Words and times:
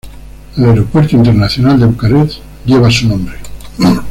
El 0.57 0.65
Aeropuerto 0.65 1.15
Internacional 1.15 1.79
de 1.79 1.85
Bucarest 1.85 2.39
lleva 2.65 2.89
su 2.89 3.07
nombre. 3.07 3.37